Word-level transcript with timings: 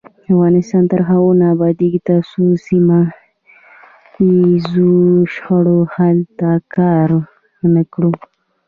افغانستان 0.33 0.83
تر 0.91 1.01
هغو 1.09 1.29
نه 1.39 1.45
ابادیږي، 1.55 1.99
ترڅو 2.07 2.39
د 2.51 2.53
سیمه 2.67 2.99
ییزو 4.27 4.91
شخړو 5.33 5.79
حل 5.93 6.19
ته 6.39 6.51
کار 6.75 7.07
ونکړو. 7.63 8.11